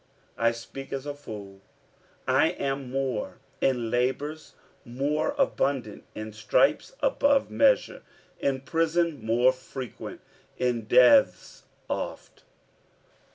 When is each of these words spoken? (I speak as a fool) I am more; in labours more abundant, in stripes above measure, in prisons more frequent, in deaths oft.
(I 0.39 0.49
speak 0.49 0.91
as 0.91 1.05
a 1.05 1.13
fool) 1.13 1.61
I 2.27 2.47
am 2.53 2.89
more; 2.89 3.37
in 3.61 3.91
labours 3.91 4.55
more 4.83 5.35
abundant, 5.37 6.05
in 6.15 6.33
stripes 6.33 6.95
above 7.01 7.51
measure, 7.51 8.01
in 8.39 8.61
prisons 8.61 9.21
more 9.23 9.51
frequent, 9.53 10.21
in 10.57 10.85
deaths 10.85 11.65
oft. 11.87 12.41